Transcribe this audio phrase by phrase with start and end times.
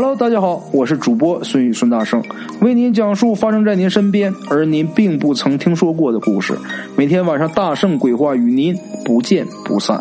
[0.00, 2.22] Hello，大家好，我是主播孙宇孙大圣，
[2.60, 6.56] 为您讲述发生在您身边而您并不曾听说过的故事。
[6.96, 9.98] 每天晚上大圣鬼话与您不见不散。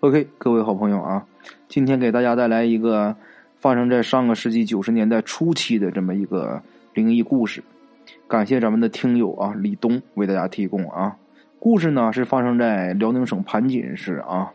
[0.00, 1.24] OK，各位好朋友啊，
[1.68, 3.14] 今天给大家带来一个
[3.60, 6.60] 发生在上个世纪九十年代初期的这么一个
[6.92, 7.62] 灵异故事。
[8.26, 11.14] 感谢咱们的听友啊，李东为大家提供啊。
[11.60, 14.50] 故事呢是发生在辽宁省盘锦市啊。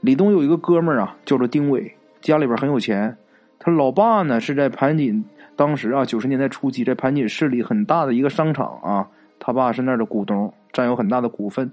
[0.00, 1.94] 李东有一个哥们儿啊，叫做丁伟，
[2.24, 3.16] 家里边很有钱。
[3.58, 5.22] 他老爸呢是在盘锦，
[5.56, 11.70] 当时啊九十年代初期，在盘锦市里很大的一个商场啊，他爸是那儿的股东，占有很大的股份。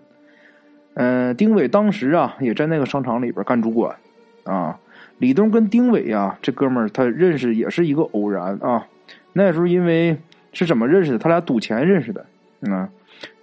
[0.95, 3.95] 嗯，丁伟当时啊也在那个商场里边干主管
[4.43, 4.77] 啊。
[5.19, 8.85] 李东跟丁伟啊这哥们儿他认识也是一个偶然啊。
[9.31, 10.17] 那时候因为
[10.51, 11.17] 是怎么认识的？
[11.17, 12.25] 他俩赌钱认识的，
[12.61, 12.89] 嗯，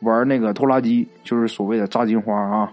[0.01, 2.71] 玩那个拖拉机，就是所谓的炸金花啊。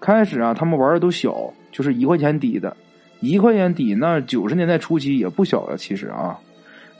[0.00, 2.74] 开始啊，他们玩的都小，就是一块钱底的，
[3.20, 6.38] 一块钱底那九十年代初期也不小了，其实啊。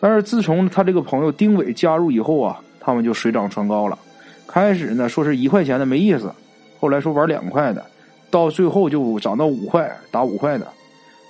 [0.00, 3.98] 但是自从他这个朋友丁伟加入以后啊，他们就水涨船高了。
[4.46, 6.32] 开始呢，说是一块钱的没意思，
[6.80, 7.84] 后来说玩两块的，
[8.30, 10.66] 到最后就涨到五块，打五块的，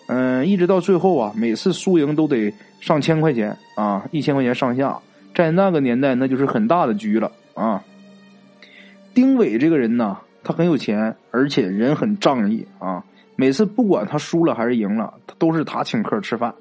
[0.08, 4.98] 嗯，一直到最后啊，每次输赢都得上千块钱啊，一千块钱上下，
[5.34, 7.82] 在那个年代那就是很大的局了啊。
[9.14, 10.18] 丁伟这个人呢。
[10.48, 13.02] 他很有钱，而且人很仗义啊！
[13.36, 16.52] 每次不管他输了还是赢了，他都是他请客吃饭。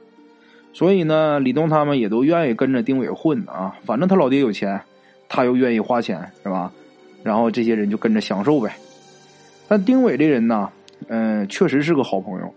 [0.74, 3.74] 所以呢，李东他们也都愿意跟着丁伟混啊。
[3.86, 4.82] 反正他老爹有钱，
[5.30, 6.72] 他又愿意花钱，是吧？
[7.24, 8.76] 然后这些人就跟着享受呗。
[9.68, 10.70] 但丁伟这人呢，
[11.08, 12.54] 嗯，确实是个好朋友，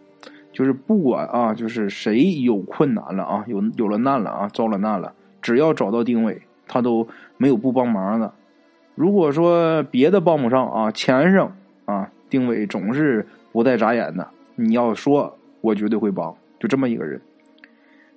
[0.52, 8.32] 就是不管啊，就是谁有困难了啊，有有了难了啊，遭了难了，只要找到丁伟，他都没有不帮忙的。
[8.94, 14.28] 如果说别的帮不上啊，钱上啊，丁伟总是不带眨眼的。
[14.54, 17.20] 你要说，我绝对会帮，就这么一个人。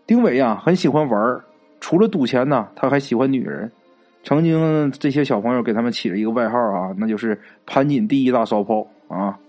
[0.07, 1.41] 丁伟呀，很喜欢玩
[1.79, 3.71] 除了赌钱呢，他还喜欢女人。
[4.23, 9.39] 曾经这些小朋友给他们起了一个外号啊，那就是盘锦第一大骚炮啊。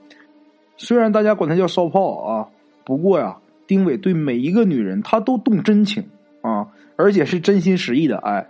[0.77, 2.49] 虽然大家管他叫骚炮啊，
[2.85, 6.05] 不过呀，丁伟对每一个女人他都动真情
[6.41, 8.47] 啊，而且是真心实意的爱。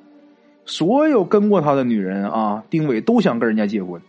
[0.65, 4.01] 所有跟过他的女人啊，丁伟都想跟人家结婚，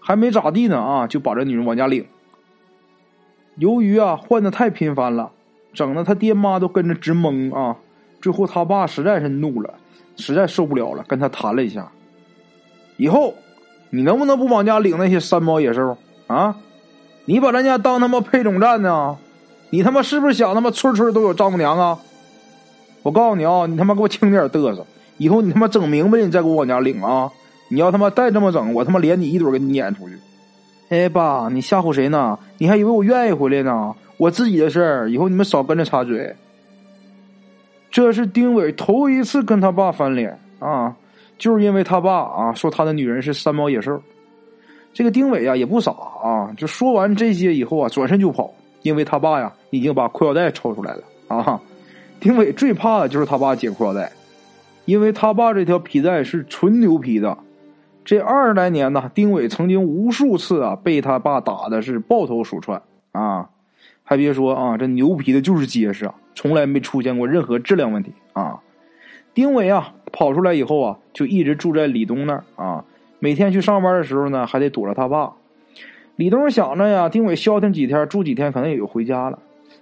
[0.00, 2.04] 还没咋地呢啊，就把这女人往家领。
[3.56, 5.30] 由于啊换的太频繁了，
[5.72, 7.76] 整的他爹妈都跟着直懵啊。
[8.20, 9.74] 最后他爸实在是怒了，
[10.16, 11.90] 实在受不了了，跟他谈了一下。
[12.96, 13.34] 以后
[13.90, 15.96] 你能不能不往家领那些三毛野兽
[16.26, 16.56] 啊？
[17.24, 19.16] 你把咱家当他妈配种站呢？
[19.70, 21.98] 你他妈是不是想他妈村村都有丈母娘啊？
[23.02, 24.84] 我告诉你啊，你他妈给我轻点嘚瑟。
[25.18, 27.30] 以后你他妈整明白了，你再给我往家领啊！
[27.70, 30.18] 你要他妈再这么整，我他妈连你一堆给你撵出去！
[30.88, 32.38] 哎，爸，你吓唬谁呢？
[32.58, 33.94] 你还以为我愿意回来呢？
[34.16, 36.34] 我自己的事儿，以后你们少跟着插嘴。
[37.90, 40.94] 这是丁伟头一次跟他爸翻脸啊，
[41.38, 44.00] 就是因为他爸啊说他的女人是三毛野兽。
[44.92, 48.52] 这个丁伟啊也不傻啊，就说完这些以后啊，转身就跑，
[48.82, 51.60] 因为他爸呀已经把裤腰带抽出来了啊。
[52.20, 54.10] 丁伟最怕的就是他爸解裤腰带。
[54.86, 57.36] 因为他爸这条皮带是纯牛皮的，
[58.06, 62.80] 这二十来年呢，丁伟曾经无数次啊被他爸打的是抱头鼠窜
[63.10, 63.50] 啊，
[64.04, 68.60] 还别说啊，这牛皮的就是结实啊，从来没出现过任何质量问题啊。
[69.34, 72.84] 丁伟啊跑出来以后啊，就一直住在李东那儿啊，
[73.18, 75.32] 每天去上班的时候呢，还得躲着他爸。
[76.14, 79.40] 李东想着呀，丁伟消停几天，住几天，可能也就回家了。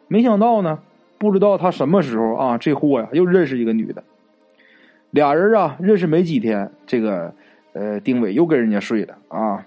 [0.09, 0.79] 没想到呢，
[1.19, 4.03] 不知道他什么时候啊，这货呀又认识一个女的。
[5.11, 7.35] 俩人啊，认识没几天，这个
[7.75, 9.67] 呃，丁伟又跟人家睡了啊。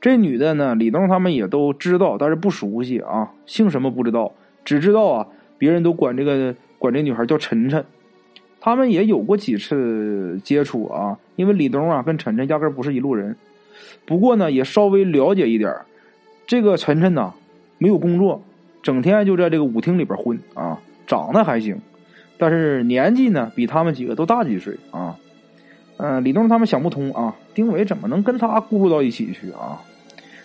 [0.00, 4.32] 这女的呢，李东他们也都知道，但是不熟悉啊，姓什么不知道，
[4.64, 5.26] 只知道啊，
[5.58, 7.84] 别人都管这个管这女孩叫晨晨。
[8.60, 13.36] 他们也有过几次接触啊，因为李东啊跟晨晨压根不是一路人。
[14.04, 15.72] 不过呢，也稍微了解一点
[16.46, 17.32] 这个晨晨呢，
[17.78, 18.42] 没有工作，
[18.82, 21.80] 整天就在这个舞厅里边混啊，长得还行。
[22.38, 25.16] 但是年纪呢，比他们几个都大几岁啊。
[25.98, 29.80] 嗯，李东他们想不通啊，丁伟怎么能跟他咕噜到一起去啊？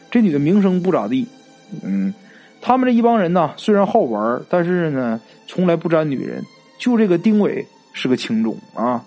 [0.09, 1.27] 这女的名声不咋地，
[1.83, 2.13] 嗯，
[2.62, 6.44] 他们这一帮人呢，虽然好玩，但是呢，从来不沾女人。
[6.77, 9.03] 就这个丁伟是个情种啊。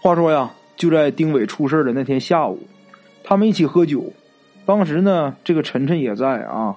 [0.00, 2.58] 话说呀，就在丁伟出事的那天下午，
[3.22, 4.12] 他们一起喝酒，
[4.64, 6.76] 当时呢，这个晨晨也在啊。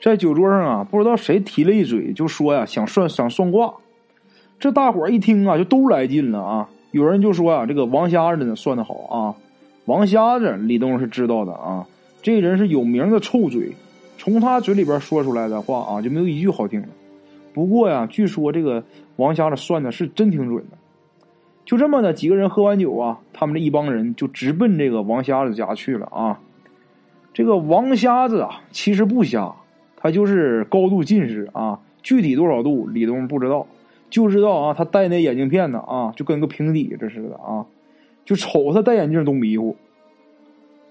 [0.00, 3.74] 在酒桌上啊，不知道谁提了一嘴，就说呀想算想算卦。
[4.60, 6.68] 这大伙儿一听啊，就都来劲了啊。
[6.90, 9.34] 有人就说啊，这个王瞎子呢算的好啊。
[9.84, 11.86] 王瞎子李东是知道的啊，
[12.22, 13.72] 这人是有名的臭嘴，
[14.18, 16.88] 从他嘴里边说出来的话啊，就没有一句好听的。
[17.54, 18.84] 不过呀，据说这个
[19.16, 20.76] 王瞎子算的是真挺准的。
[21.64, 26.40] 就这么的，几个人喝完酒啊，他们这一帮人就直奔这个王瞎子家去了啊。
[27.34, 29.54] 这个王瞎子啊，其实不瞎，
[29.96, 31.80] 他就是高度近视啊。
[32.02, 33.66] 具体多少度，李东不知道，
[34.10, 37.66] 就知道啊，他戴那眼镜片子啊，就跟个平底这似的啊，
[38.24, 39.76] 就瞅他戴眼镜都迷糊。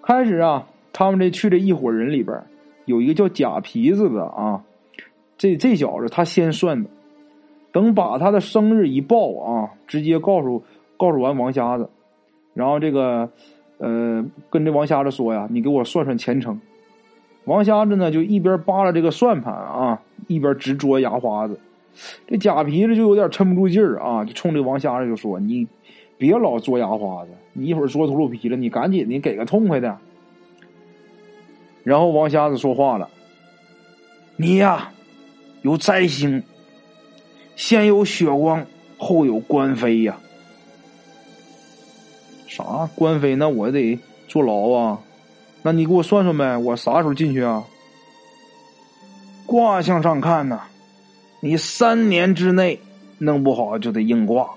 [0.02, 2.42] 开始啊，他们这去这一伙人里边，
[2.86, 4.64] 有一个叫假皮子的啊，
[5.38, 6.90] 这这小子他先算的。
[7.74, 10.64] 等把他的生日一报啊，直接告诉
[10.96, 11.90] 告诉完王瞎子，
[12.54, 13.30] 然后这个
[13.78, 16.60] 呃跟这王瞎子说呀，你给我算算前程。
[17.44, 21.60] 王瞎子呢就一边扒拉这个算盘啊，一边直嘬牙花子。
[22.28, 25.68] 这假皮子就有点撑不住劲儿啊，就冲这王瞎子就说：“你
[26.18, 29.98] 别老嘬牙花子，你一会儿嘬秃噜皮了，你赶紧的给个痛快的。”
[31.84, 33.10] 然后王瞎子说话了
[34.36, 34.92] ：“你呀，
[35.62, 36.44] 有灾星。”
[37.56, 38.64] 先有血光，
[39.00, 40.16] 后有官非呀！
[42.46, 43.36] 啥官非？
[43.36, 43.98] 那我得
[44.28, 45.00] 坐牢啊！
[45.64, 47.64] 那你给我算算呗，我啥时候进去啊？
[49.48, 50.62] 卦象上看呢，
[51.40, 52.80] 你三年之内
[53.18, 54.50] 弄不好就得硬挂。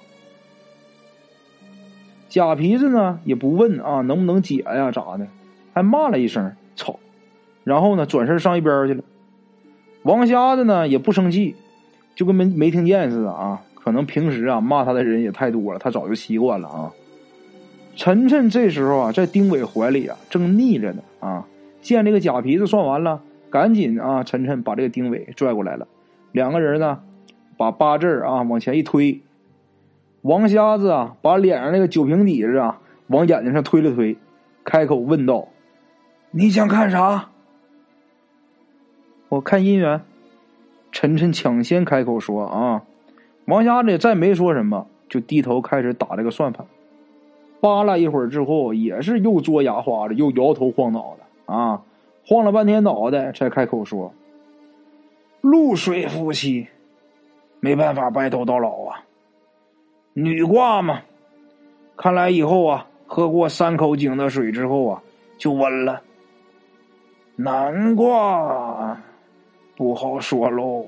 [2.28, 4.90] 假皮子呢也不问啊，能不能解呀？
[4.90, 5.26] 咋的？
[5.72, 6.98] 还骂了一声“操”，
[7.64, 9.02] 然后呢转身上一边去了。
[10.02, 11.54] 王瞎子呢也不生气。
[12.16, 13.62] 就跟没没听见似的啊！
[13.72, 16.92] 可能平时啊骂他的人也太多了，他早就习惯了啊。
[17.96, 21.46] 晨晨这时候啊在丁伟怀里啊正腻着呢啊，
[21.80, 25.86] 见这个假皮子算完了，赶紧啊晨晨把这个丁伟拽过来了，
[26.32, 27.02] 两个人呢
[27.56, 29.20] 把八字啊往前一推，
[30.22, 34.16] 王瞎子啊把脸上那个酒瓶底子啊往眼睛上推了推，
[34.64, 35.48] 开口问道
[36.30, 37.30] ：“你想看啥？”
[39.28, 40.02] 我看姻缘。
[40.92, 42.82] 晨晨抢先开口说：“啊，
[43.44, 46.66] 王瞎子也再没说什么，就低头开始打这个算盘。
[47.60, 51.82] 扒拉一会儿之后，也是又嘬牙花子，又摇头晃脑的啊，
[52.26, 54.12] 晃了半天脑袋，才开口说
[55.40, 56.66] ：‘露水夫妻，
[57.60, 59.04] 没办法白头到老啊。
[60.12, 61.00] 女卦嘛，
[61.96, 65.02] 看来以后啊，喝过三口井的水之后啊，
[65.38, 66.02] 就温了。
[67.36, 68.98] 男卦。’”
[69.76, 70.84] 不好说喽。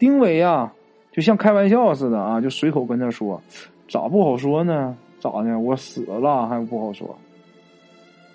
[0.00, 0.72] 丁伟呀，
[1.12, 3.40] 就像开玩笑似的啊，就随口跟他说
[3.88, 4.96] ：“咋不好说呢？
[5.20, 5.56] 咋的？
[5.56, 7.16] 我死了还不好说。”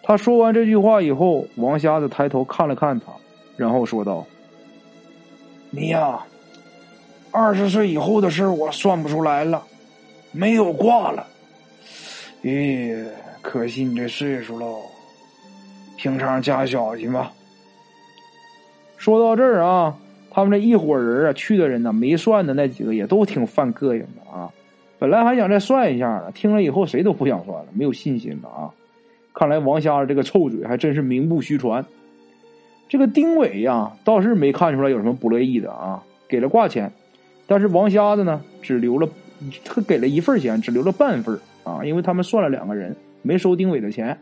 [0.01, 3.11] 他说完这句话以后，王瞎子抬头看了看他，
[3.59, 4.25] 然后说道
[5.69, 6.25] ：“你呀，
[7.29, 9.61] 二十岁以后的事我算不出来了，
[10.31, 11.27] 没有挂了。
[12.41, 13.05] 咦，
[13.41, 14.77] 可惜你这岁数喽，
[15.97, 17.33] 平常加小心吧。”
[18.95, 19.93] 说到这儿啊，
[20.31, 24.49] 他们这一伙人啊，去的人呢，没算的那几个也都挺犯膈应的啊。
[24.97, 28.71] 本来还想再算一下呢，听了以后谁都不想算了，没有信心了啊。
[29.33, 31.85] 看来王瞎子这个臭嘴还真是名不虚传。
[32.89, 36.91] 这个丁伟呀，倒是没看出来有什么不乐意的啊，给了挂钱，
[37.47, 39.07] 但是王瞎子呢，只留了
[39.63, 44.19] 他给了一份钱，只留了半份啊，因为他们算了两个人，没收丁伟的钱。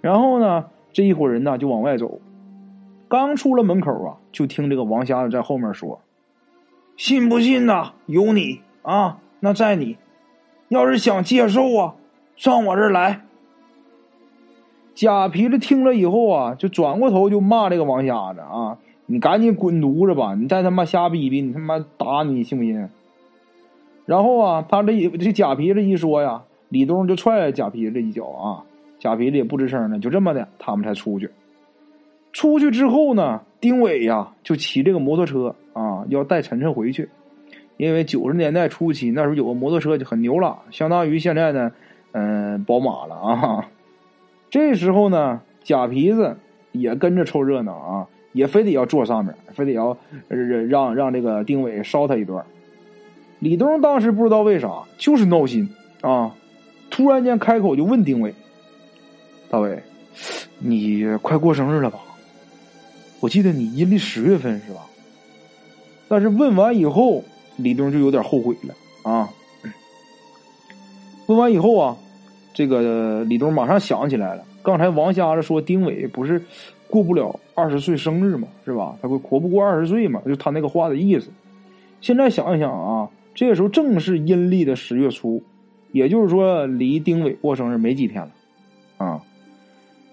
[0.00, 2.20] 然后呢，这一伙人呢就往外走。
[3.06, 6.00] 刚出了门口啊，就听这个王瞎子在后面说
[6.96, 7.92] ：“信不信呐？
[8.06, 9.98] 有你啊，那在你。
[10.68, 11.94] 要是想接受啊，
[12.36, 13.22] 上我这儿来。”
[14.98, 18.76] 假皮子听了以后啊，就转过头就骂这个王瞎子啊
[19.06, 20.34] ：“你赶紧滚犊子吧！
[20.34, 22.88] 你再他妈瞎逼逼，你他妈打你信不信？”
[24.06, 28.64] 然后啊，他这这假皮子一说呀，李东就踹了假皮子一脚啊，
[28.98, 31.30] 假皮子也不吱声了，就这么的，他们才出去。
[32.32, 37.08] 出去之后呢，丁伟呀就骑这个摩托车啊，要带晨晨回去。
[37.76, 41.70] 因为九十年代初期那时候有个摩托车就很牛了，相当于现在的
[42.10, 43.64] 嗯宝马了啊。
[44.50, 46.36] 这时候呢，假皮子
[46.72, 49.96] 也跟着凑热闹啊，也非得要坐上面，非得要
[50.68, 52.44] 让让这个丁伟捎他一段。
[53.40, 55.68] 李东当时不知道为啥，就是闹心
[56.00, 56.34] 啊，
[56.90, 58.34] 突然间开口就问丁伟
[59.50, 59.82] ：“大伟，
[60.58, 62.00] 你快过生日了吧？”
[63.20, 64.86] 我记得你阴历十月份是吧？
[66.08, 67.22] 但是问完以后，
[67.56, 69.28] 李东就有点后悔了啊。
[71.26, 71.96] 问完以后啊，
[72.58, 76.42] 这个李东马上想起来了，刚才王瞎子说丁伟不是
[76.90, 78.96] 过不了二十岁生日嘛，是吧？
[79.00, 81.30] 他会活不过二十岁嘛，就他那个话的意思。
[82.00, 85.40] 现在想一想啊，这个时候正是阴历的十月初，
[85.92, 88.30] 也就是说离丁伟过生日没几天了
[88.96, 89.22] 啊。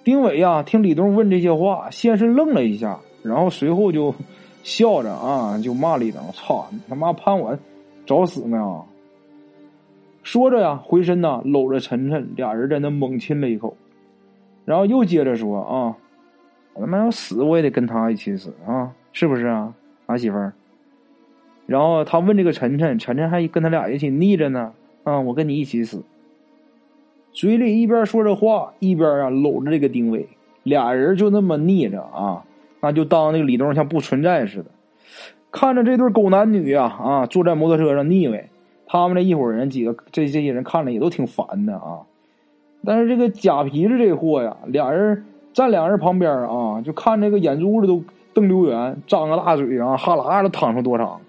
[0.03, 4.13] 丁伟呀，听李东问这些话，先是愣了一下，然后随后就
[4.61, 7.57] 笑着啊，就骂李东：“操，你他妈盼我
[8.05, 8.83] 找死呢！”
[10.25, 13.77] 说着呀，回身呐，搂着晨晨，俩人在那猛亲了一口，
[14.65, 15.95] 然后又接着说：“啊，
[16.73, 19.71] 我他妈要死，我也得跟他一起死啊，是不是啊，
[20.07, 20.51] 俺媳妇儿？”
[21.67, 26.03] 然后他问这个晨晨，晨晨还跟他俩一起腻着呢，啊，我跟你一起死。
[27.31, 30.27] 嘴里一边说着话，一边啊搂着这个丁伟，
[30.63, 32.43] 俩人就那么腻着啊，
[32.81, 34.71] 那就当那个李东像不存在似的，
[35.51, 38.49] 看着这对狗男女啊啊坐在摩托车上腻歪。
[38.87, 42.01] 他们这一伙人几个，这这些人看着也都挺烦的啊。
[42.85, 51.19] 但是这个假皮子这货呀，俩人站俩人旁边啊，就看这个眼珠子都瞪溜圆，张个大嘴啊，哈喇子淌出多长。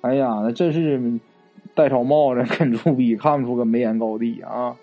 [0.00, 1.20] 哎呀，那真是
[1.74, 4.74] 戴草帽子跟猪逼，看不出个眉眼高低啊。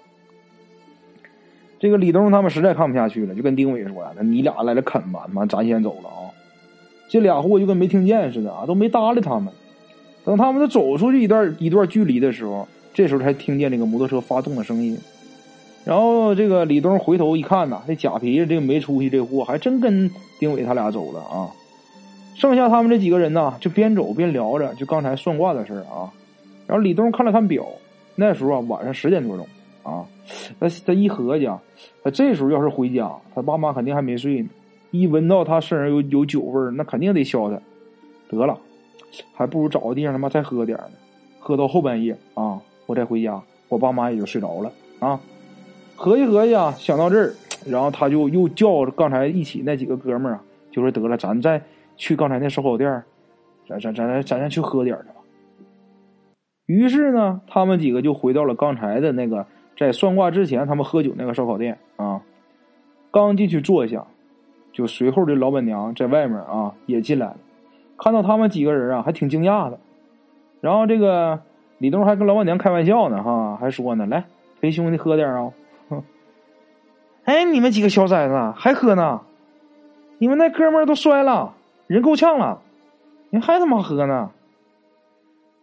[1.79, 6.31] 这个李东他们实在看不下去了，就跟丁伟说：“那你俩来这啃吧，妈，咱先走了啊。”
[7.09, 9.53] 这俩货就跟没听见似的啊，都没搭理他们。
[10.25, 14.97] 等他们都走出去一段一段距离的时候，这时候才听见这个摩托车发动的声音。
[15.85, 21.51] 然后这个李东回头一看呐，这假皮这个没出息这货还真跟丁伟他俩走了啊。
[22.35, 26.07] 剩下他们这几个人呢，就边走边聊着就刚才算卦的事啊。
[26.65, 27.65] 然后李东看了看表，
[28.15, 29.45] 那时候啊晚上十点多钟
[29.83, 30.05] 啊。
[30.57, 31.49] 他他一合计，
[32.01, 34.49] 他这时候要是回家，他爸妈肯定还没睡呢。
[34.91, 37.59] 一闻到他身上有有酒味儿，那肯定得削他。
[38.29, 38.57] 得了。
[39.33, 40.91] 还不如找个地方他妈再喝点呢，
[41.39, 45.19] 喝到后半夜啊，我再回家，我爸妈也就睡着了啊。
[45.95, 47.33] 合计合计啊，想到这儿，
[47.65, 51.61] 然后他就又叫刚才一起那几个哥们儿啊，就说得了，咱再
[51.95, 53.03] 去刚才那烧烤店，
[53.67, 55.15] 咱咱咱咱咱再去喝点去吧。
[56.65, 59.45] 于是呢，他们几个就回到了刚才的那个
[59.77, 62.21] 在算卦之前他们喝酒那个烧烤店啊。
[63.11, 64.07] 刚进去坐下，
[64.71, 67.37] 就随后这老板娘在外面啊也进来了。
[68.03, 69.79] 看到他们几个人啊，还挺惊讶的。
[70.59, 71.41] 然后这个
[71.77, 74.25] 李东还跟老板娘开玩笑呢，哈，还说呢：“来
[74.59, 75.51] 陪兄弟喝点啊。
[77.23, 79.21] ”哎，你们几个小崽子还喝呢？
[80.17, 81.53] 你们那哥们儿都摔了，
[81.87, 82.59] 人够呛了，
[83.29, 84.31] 你还他妈喝呢？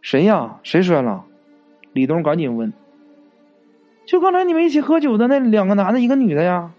[0.01, 0.61] 谁呀？
[0.63, 1.25] 谁摔了？
[1.93, 2.73] 李东赶紧问。
[4.07, 6.71] 就刚才你们一起喝酒的那两个男的，一个女的呀，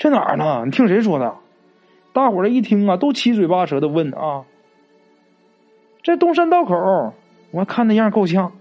[0.00, 0.64] 在哪儿呢？
[0.64, 1.36] 你听谁说的？
[2.12, 4.42] 大伙儿一听啊，都七嘴八舌的问啊。
[6.02, 7.12] 这东山道口，
[7.52, 8.52] 我看那样够呛。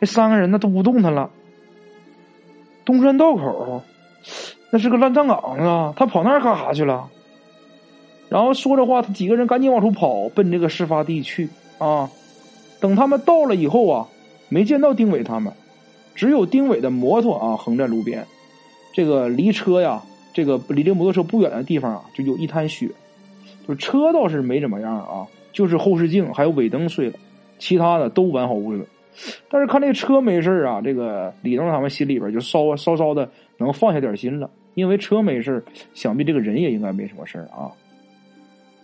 [0.00, 1.30] 这三个人呢都不动弹了。
[2.84, 3.82] 东山道口，
[4.70, 5.92] 那是个乱葬岗啊！
[5.96, 7.08] 他跑那儿干啥去了？
[8.30, 12.08] 然后说着话，他几个人赶紧往出跑，奔这个事发地去啊。
[12.80, 14.08] 等他们到了以后啊，
[14.48, 15.52] 没见到丁伟他们，
[16.14, 18.26] 只有丁伟的摩托啊横在路边。
[18.94, 20.02] 这个离车呀，
[20.32, 22.88] 这个离这摩托车不远的地方啊，就有一滩血，
[23.66, 25.26] 就车倒是没怎么样啊。
[25.58, 27.18] 就是后视镜还有尾灯碎了，
[27.58, 28.86] 其他的都完好无损。
[29.50, 37.74] 但是看这车没事啊，这个李东他们心里边就稍稍稍的能放下点心了，因为车没事想必这个人也应该没什么事啊。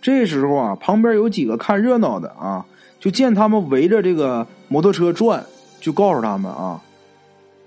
[0.01, 2.65] 这时候啊，旁边有几个看热闹的啊，
[2.99, 5.41] 就见他们围着这个摩托车转，
[5.79, 6.83] 就告诉他们啊，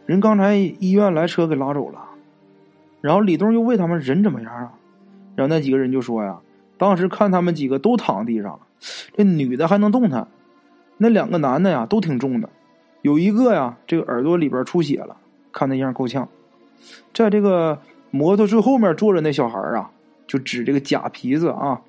[0.04, 1.98] 人刚才医院来车给拉走了。
[3.00, 4.70] 然后李东又问他们人怎么样啊？
[5.34, 6.38] 然后那几个人就说呀，
[6.76, 8.60] 当时看他们几个都躺地上了。
[9.16, 10.28] 这女的还能动弹，
[10.96, 12.48] 那两个男的呀都挺重的，
[13.02, 15.16] 有一个呀这个耳朵里边出血了，
[15.52, 16.28] 看那样够呛。
[17.12, 17.80] 在这个
[18.10, 19.90] 摩托最后面坐着那小孩啊，
[20.26, 21.80] 就指这个假皮子啊，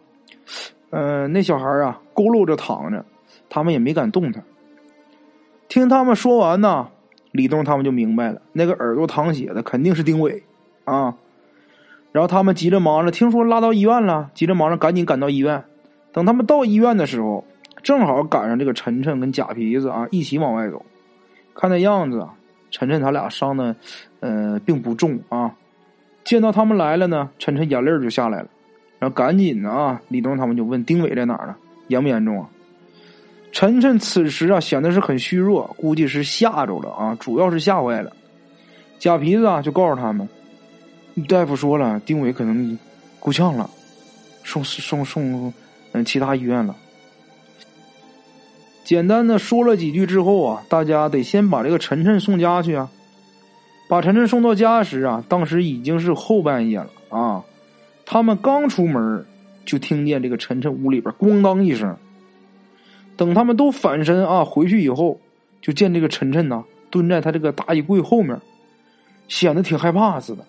[0.89, 3.05] 呃，那小孩啊佝偻着躺着，
[3.49, 4.43] 他们也没敢动弹。
[5.67, 6.89] 听他们说完呢，
[7.31, 10.43] 李东他们就明白了，那个耳朵淌血的肯定是丁伟
[10.85, 11.15] 啊。
[12.11, 15.63] 然后他们急着忙着，听说拉到医院了，急着忙着赶紧赶到医院。
[16.11, 17.43] 等他们到医院的时候，
[17.83, 20.85] 正好赶上这个晨晨跟假皮子啊一起往外走。
[21.55, 22.27] 看那样子，
[22.71, 23.75] 晨晨他俩伤的，
[24.19, 25.53] 呃，并不重啊。
[26.23, 28.47] 见到他们来了呢，晨晨眼泪就下来了，
[28.99, 31.55] 然后赶紧的啊，李东他们就问丁伟在哪儿呢？
[31.87, 32.49] 严不严重啊？
[33.51, 38.11] 晨晨此时啊显得是很虚弱，估计是吓着了啊，主要是吓坏了。
[38.99, 40.27] 假皮子啊就告诉他们，
[41.27, 42.77] 大夫说了，丁伟可能
[43.19, 43.69] 够呛了，
[44.43, 45.53] 送送送。
[45.93, 46.75] 嗯，其他医院了。
[48.83, 52.89] 简单的说了几句之后啊，大家得先把这个晨晨送家去啊。
[53.87, 57.43] 把晨晨送到家时啊，当时已经是后半夜了啊。
[58.05, 59.25] 他们刚出门，
[59.65, 61.95] 就听见这个晨晨屋里边咣当一声。
[63.17, 65.19] 等他们都反身啊回去以后，
[65.61, 68.39] 就见这个晨晨呐蹲在他这个大衣柜后面，
[69.27, 70.45] 显得挺害怕似的。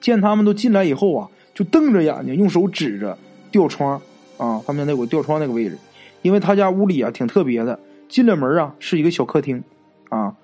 [0.00, 3.16] 见他们都进来以后啊，就瞪着眼睛，用手指着
[3.50, 4.00] 吊窗
[4.38, 5.76] 啊，他们那有吊窗那个位置，
[6.22, 7.78] 因为他家屋里啊挺特别的，
[8.08, 9.62] 进了门啊是一个小客厅
[10.08, 10.34] 啊，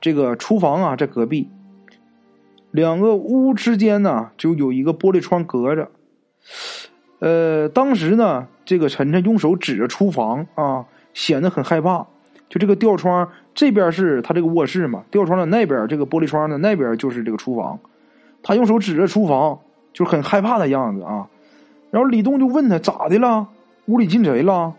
[0.00, 1.48] 这个厨房啊在隔壁，
[2.70, 5.88] 两个屋之间呢就有一个玻璃窗隔着。
[7.20, 10.84] 呃，当时呢，这个晨晨用手指着厨房啊，
[11.14, 12.06] 显得很害怕。
[12.50, 17.78] 就这个吊窗这边是他这个卧室嘛，吊窗的那边这个玻璃窗的那边就是这个厨房。
[18.42, 19.58] 他用手指着厨房，
[19.92, 21.26] 就很害怕的样子啊。
[21.94, 23.46] 然后李东就问他咋的了？
[23.86, 24.74] 屋里进贼了？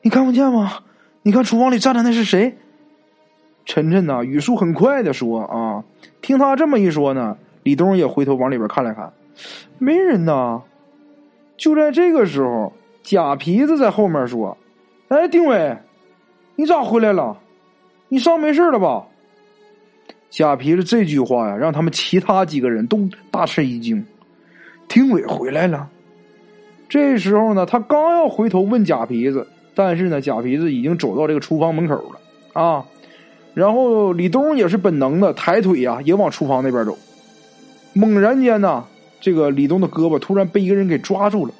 [0.00, 0.78] 你看不见吗？
[1.20, 2.56] 你看厨房里站的那是谁？
[3.66, 5.84] 晨晨呐，语速很快的说啊。
[6.22, 9.12] 听他这么一说呢，李东也回头往里边看了看，
[9.76, 10.62] 没人呐。
[11.58, 12.72] 就在这个时候，
[13.02, 14.56] 假皮子在后面说
[15.08, 15.76] ：“哎，丁伟，
[16.56, 17.36] 你咋回来了？
[18.08, 19.04] 你伤没事了吧？”
[20.30, 24.02] 假皮子这句话呀，让他们其他几个人都大吃一惊。
[24.90, 25.88] 丁伟回来了。
[26.88, 32.84] 这时候呢，他刚要回头问假皮子，但是呢，假皮子已经走到这个厨房门口了啊。
[33.54, 36.98] 然后李东也是本能的抬腿呀，也往厨房那边走。
[37.94, 38.84] 猛然间呢，
[39.20, 41.54] 这个李东的胳膊突然被一个人给抓住了。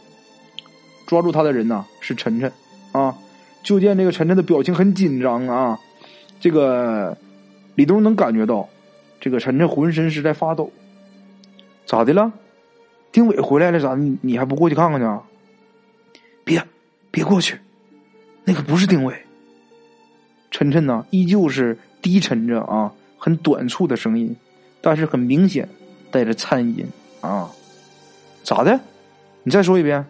[1.06, 2.52] 抓住他的人呢是晨晨
[2.92, 3.16] 啊。
[3.62, 5.78] 就见这个晨晨的表情很紧张啊，
[6.38, 7.16] 这个。
[7.76, 8.68] 李东能感觉到，
[9.20, 10.70] 这个晨晨浑身是在发抖。
[11.86, 12.30] 咋的了？
[13.12, 15.06] 丁伟回来了，咋你你还不过去看看去？
[16.44, 16.62] 别，
[17.10, 17.58] 别过去，
[18.44, 19.14] 那个不是丁伟。
[20.50, 24.36] 晨晨呢，依旧是低沉着啊，很短促的声音，
[24.80, 25.68] 但是很明显
[26.10, 26.86] 带着颤音
[27.20, 27.50] 啊。
[28.42, 28.80] 咋的？
[29.42, 30.04] 你再说一遍。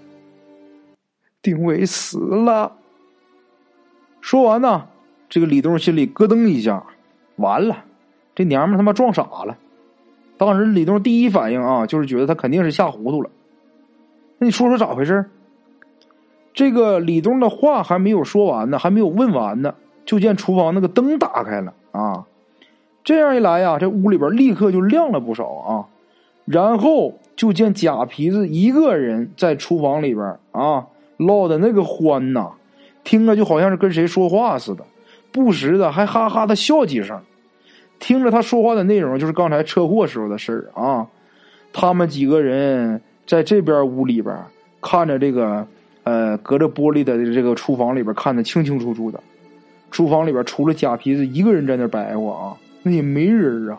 [1.43, 2.77] 丁伟死了。
[4.21, 4.89] 说完呢，
[5.29, 6.85] 这个李东心里咯噔一下。
[7.37, 7.85] 完了，
[8.35, 9.57] 这娘们他妈撞傻了。
[10.41, 13.29] 当时李东第一反应啊，就是觉得他肯定是吓糊涂了。
[14.39, 15.27] 那你说说咋回事？
[16.55, 19.75] 这个李东的话还没有说完呢，还没有问完呢，
[20.07, 22.25] 就见厨房那个灯打开了啊。
[23.05, 25.85] 这样一来呀，这屋里边立刻就亮了不少啊。
[26.47, 30.87] 然后就见假皮子一个人在厨房里边啊，
[31.19, 32.53] 唠的那个欢呐，
[33.05, 34.85] 听着就好像是跟谁说话似的，
[35.31, 37.21] 不时的还哈哈的笑几声。
[38.01, 41.07] 听着他说话的内容，就是刚才车祸时候的事儿啊。
[41.73, 44.37] 他们几个人在这边屋里边
[44.81, 45.65] 看着这个，
[46.03, 49.23] 呃，隔着玻璃的这个厨房里边看的清清楚楚的。
[49.93, 53.79] 厨房里边除了假皮子一个人在那白活啊，那也没人啊。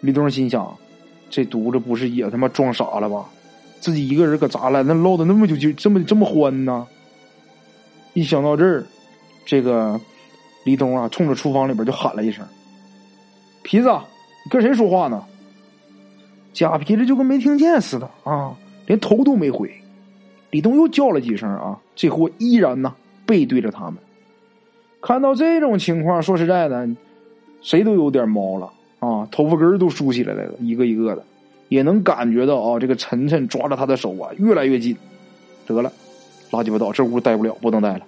[0.00, 0.76] 李东心想，
[1.30, 3.24] 这犊子不是也他妈装傻了吧？
[3.80, 4.82] 自己一个人搁咋了？
[4.82, 6.86] 那唠的那么久就这么这么欢呢？
[8.12, 8.84] 一想到这儿，
[9.44, 10.00] 这个
[10.64, 12.44] 李东啊，冲着厨房里边就喊了一声。
[13.64, 13.88] 皮子，
[14.44, 15.24] 你跟谁说话呢？
[16.52, 18.54] 假皮子就跟没听见似的啊，
[18.86, 19.68] 连头都没回。
[20.50, 22.94] 李东又叫了几声啊，这货依然呢
[23.26, 23.94] 背对着他们。
[25.00, 26.88] 看到这种情况，说实在的，
[27.62, 31.24] 谁都有点毛了啊，头发根都竖起来了，一个一个的，
[31.68, 34.96] 也能感觉到啊，这个晨晨抓着他的手啊越来越紧。
[35.66, 35.90] 得了，
[36.50, 38.06] 拉鸡巴倒，这屋待不了，不能待了。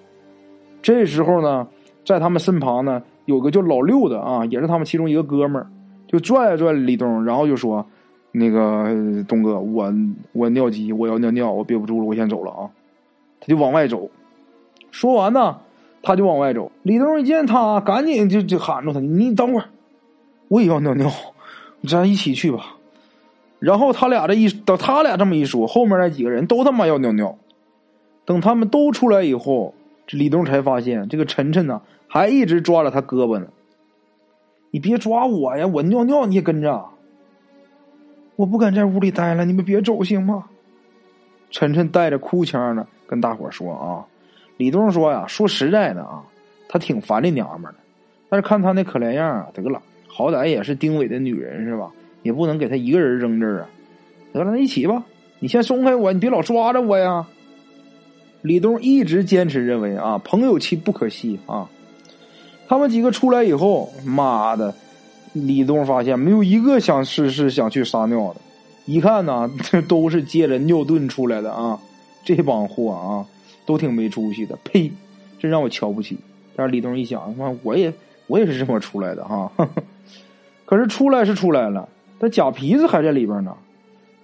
[0.82, 1.66] 这时候呢，
[2.04, 3.02] 在他们身旁呢。
[3.26, 5.66] 有个叫老六的啊，也是他们其中一个哥们儿，
[6.08, 7.86] 就拽了拽李东，然后就说
[8.32, 9.92] ：“那个东哥，我
[10.32, 12.70] 我尿急，我要尿尿，我憋不住了，我先走了啊。”
[13.38, 14.08] 他就往外走。
[14.90, 15.58] 说完呢，
[16.02, 16.72] 他就往外走。
[16.82, 19.66] 李东一见他，赶紧就就喊住他：“你等会儿，
[20.48, 21.10] 我也要尿尿，
[21.86, 22.76] 咱一起去吧。”
[23.58, 27.36] 然后他俩这一等他俩这么一说，后面那几个人都他妈要尿尿。
[28.24, 29.74] 等他们都出来以后，
[30.06, 31.82] 这李东才发现这个晨晨呢。
[32.08, 33.48] 还一直抓着他胳膊呢，
[34.70, 35.66] 你别抓我呀！
[35.66, 36.88] 我尿尿你也跟着，
[38.36, 40.44] 我不敢在屋里待了，你们别走行吗？
[41.50, 44.06] 晨晨带着哭腔呢，跟大伙说啊。
[44.56, 46.22] 李东说呀，说实在的啊，
[46.68, 47.78] 他挺烦这娘们的，
[48.30, 51.90] 但是看他那可怜样啊，得了，好歹也是丁伟的女人是吧？
[52.22, 53.68] 也不能给他一个人扔这儿啊。
[54.32, 55.02] 得了，那一起吧，
[55.40, 57.26] 你先松开我，你别老抓着我呀。
[58.46, 61.68] 李东一直坚持认为啊，朋友妻不可欺啊。
[62.68, 64.72] 他们几个出来以后，妈的，
[65.32, 68.40] 李东发现没有一个想是是想去撒尿的，
[68.84, 71.76] 一看呢，这 都是借着尿遁出来的啊！
[72.24, 73.26] 这帮货啊，
[73.66, 74.92] 都挺没出息的，呸！
[75.40, 76.16] 真让我瞧不起。
[76.54, 77.92] 但是李东一想，妈，我也
[78.28, 79.50] 我也是这么出来的哈。
[80.64, 81.88] 可是出来是出来了，
[82.20, 83.56] 但假皮子还在里边呢，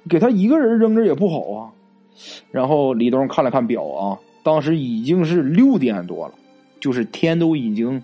[0.09, 1.71] 给他一个人扔着也不好啊。
[2.51, 6.35] 然后李东看了看表啊，当时已经是六点多了，
[6.81, 8.03] 就是天都已经。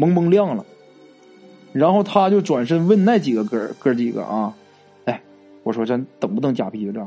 [0.00, 0.64] 蒙蒙亮了，
[1.72, 4.54] 然后他就转身问那几个哥哥几个啊，
[5.06, 5.20] 哎，
[5.64, 7.04] 我说咱等不等假皮子？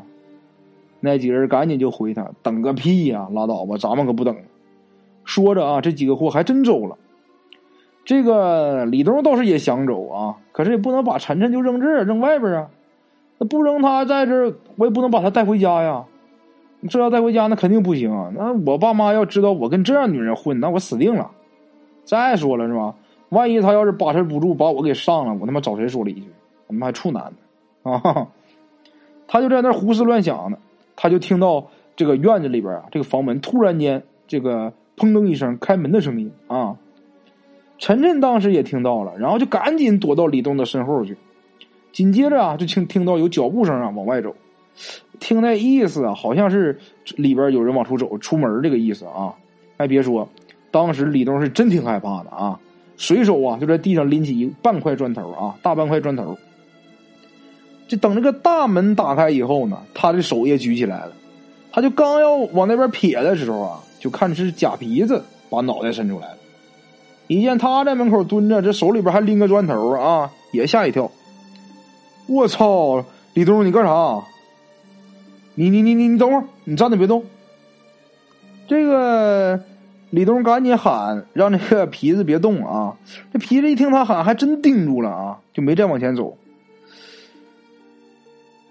[0.99, 4.35] 那几个人赶紧就回他，等个屁呀，拉倒吧，咱们可不等。
[5.23, 6.97] 说着啊，这几个货还真走了。
[8.03, 12.69] 这个李东倒是也想走啊，可是也不能把晨晨就扔这儿，扔外边啊。
[13.37, 16.03] 那不扔他在这儿，我也不能把他带回家呀。
[16.89, 18.31] 这要带回家，那肯定不行啊。
[18.35, 21.29] 那我爸妈要知道我跟这样女人混，那我死定了。
[22.03, 22.95] 再说了是吧？
[23.29, 26.23] 万一他要是把持不住，把我给上了，我他妈找谁说理去？
[26.67, 27.31] 我他妈还处男
[27.83, 28.27] 呢啊！
[29.27, 30.57] 他就在那胡思乱想呢，
[30.95, 31.65] 他就听到
[31.95, 36.75] 这个院子里边啊，这个房门突然间这个砰噔一声开门的声音啊。
[37.77, 41.15] 晨晨当时也听到了，然后就赶紧躲到李东的身后去。
[41.93, 44.35] 紧接着啊，就听听到有脚步声啊，往外走。
[45.21, 46.77] 听那意思啊，好像是
[47.15, 49.34] 里边有人往出走，出门这个意思啊。
[49.77, 50.27] 还别说，
[50.71, 52.60] 当时李东是真挺害怕的啊，
[52.97, 56.38] 随手啊就在地上拎起一半块砖头啊，大半块砖头。
[57.88, 61.12] 就等这个大门打开以后呢，他的手也举起来了。
[61.71, 66.38] 他就刚要往那边撇的时候啊，就看是假鼻子把脑袋伸出来了。
[67.27, 71.12] 一见他在门口蹲着，这手里边还拎个砖头啊，也吓一跳。
[72.27, 74.21] 我操，李东，你干啥？
[75.62, 77.24] 你你你你你等会儿，你站着别动。
[78.67, 79.63] 这个
[80.10, 82.97] 李东赶紧喊，让那个皮子别动啊！
[83.32, 86.36] 这皮子一听他喊，还真定住了啊，就没再往前走。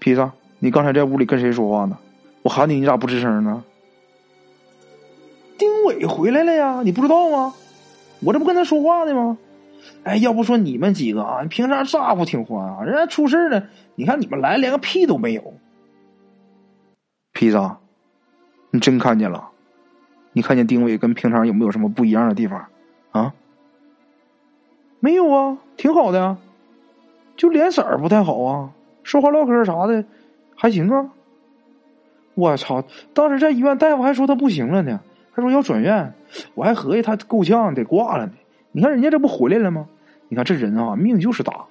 [0.00, 1.96] 皮子，你刚才在屋里跟谁说话呢？
[2.42, 3.62] 我喊你，你咋不吱声呢？
[5.56, 7.54] 丁伟回来了呀，你不知道吗？
[8.18, 9.38] 我这不跟他说话呢吗？
[10.02, 12.82] 哎，要不说你们几个啊，平常咋呼挺欢啊？
[12.82, 15.54] 人家出事了，你看你们来连个屁都没有。
[17.40, 17.58] 皮子，
[18.70, 19.48] 你真看见了？
[20.34, 22.66] 你看见丁伟跟平常有没有什么不一样的地方？
[23.12, 23.32] 啊？
[24.98, 26.36] 没有啊，挺好的呀，
[27.38, 28.72] 就脸色不太好啊，
[29.02, 30.04] 说话唠嗑啥的
[30.54, 31.12] 还行啊。
[32.34, 32.84] 我操！
[33.14, 35.00] 当时在医院，大夫还说他不行了呢。
[35.34, 36.12] 他说要转院，
[36.52, 38.32] 我还合计他够呛得挂了呢。
[38.70, 39.88] 你看人家这不回来了吗？
[40.28, 41.64] 你看这人啊，命就是大。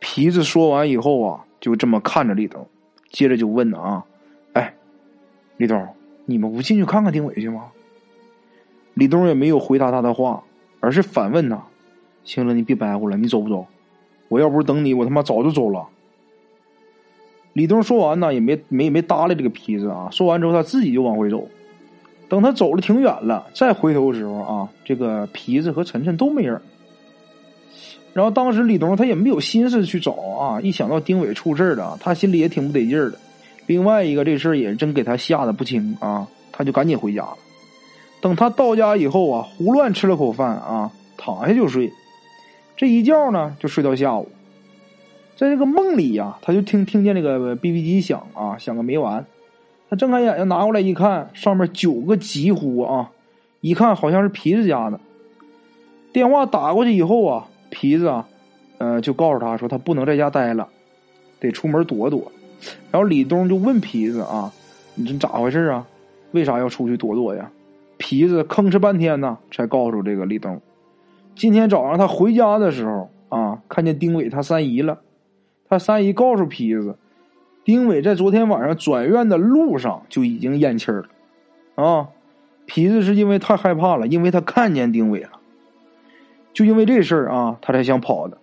[0.00, 2.66] 皮子说完以后啊，就这么看着李东，
[3.10, 4.04] 接着就问啊
[4.54, 4.74] ：“哎，
[5.56, 5.86] 李东，
[6.26, 7.66] 你们不进去看看丁伟去吗？”
[8.94, 10.42] 李东也没有回答他的话，
[10.80, 11.62] 而是反问他
[12.24, 13.66] ：“行了，你别白活了，你走不走？
[14.28, 15.86] 我要不是等你，我他妈早就走了。”
[17.54, 20.08] 李东说完呢，也没没没搭理这个皮子啊。
[20.10, 21.48] 说完之后，他自己就往回走。
[22.28, 26.60] 等他走了挺远了，再回头的时候啊，这个皮子和晨晨都没人。
[28.18, 33.18] 然后当时李东他也没有心思去找啊，一想到丁伟出事了，他心里也挺不得劲儿的。
[33.66, 37.36] 另外一个这事儿也真给他吓得不轻啊，他就赶紧回家了。
[38.20, 41.92] 等他到家以后啊，胡乱吃了口饭啊，躺下就睡。
[42.76, 44.28] 这一觉呢，就睡到下午。
[45.36, 49.24] 在这个梦里呀，他就听听见那个 BB 机响啊，响个没完。
[49.88, 53.12] 他睁开眼睛拿过来一看，上面九个急呼啊！
[53.60, 54.98] 一看好像是皮子家的
[56.12, 58.28] 电话打过去以后啊，皮子啊，
[58.78, 60.68] 呃，就告诉他说他不能在家待了，
[61.40, 62.32] 得出门躲躲。
[62.90, 64.52] 然后李东就问皮子啊
[64.96, 65.86] ：“你这咋回事啊？
[66.32, 67.50] 为啥要出去躲躲呀？”
[67.98, 70.60] 皮子吭哧半天呢，才告诉这个李东：
[71.34, 75.00] 今天早上他回家的时候啊，看见丁伟他三姨了。
[75.68, 76.96] 他三姨告诉皮子。
[77.64, 81.04] 丁伟在昨天晚上转院的路上就已经咽气了，
[81.74, 82.08] 啊！
[82.64, 85.37] 皮子是因为太害怕了，因为他看见丁伟了，
[86.58, 88.36] 就因为这事儿啊，他才想跑的。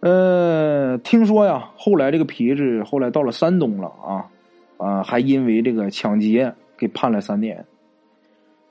[0.00, 4.28] 呃，听说呀，后来这个皮子后来到了山东了啊，
[4.76, 7.64] 啊，还因为这个抢劫给判了三年。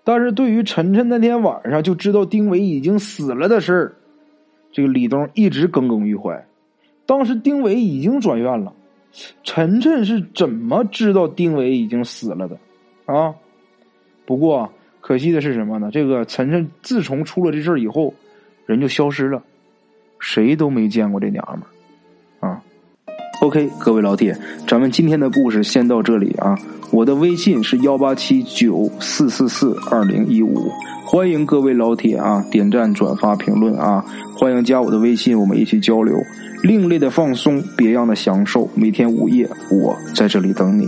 [0.04, 3.96] 但是对于晨晨那天晚上就知道丁伟已经死了的事儿，
[4.72, 6.46] 这个李东一直耿耿于怀。
[7.08, 8.72] 当时丁伟已经转院了。
[9.42, 12.56] 晨晨是怎么知道丁伟已经死了的？
[13.06, 13.34] 啊！
[14.28, 15.90] 不过可惜的是什么呢？
[15.92, 18.14] 这个晨晨自从出了这事儿以后，
[18.66, 19.42] 人就消失了，
[20.20, 21.62] 谁都没见过这娘们
[22.40, 22.48] 儿。
[22.48, 22.62] 啊
[23.42, 24.38] ，OK，各位老铁，
[24.68, 26.58] 咱们今天的故事先到这里啊！
[26.92, 30.70] 我的微信是幺八七九四四四二零一五，
[31.06, 34.06] 欢迎各位老铁啊点赞、转发、评论啊！
[34.38, 36.16] 欢迎加我的微信，我们一起交流。
[36.64, 38.70] 另类的放松，别样的享受。
[38.76, 40.86] 每天午夜，我在这里等你。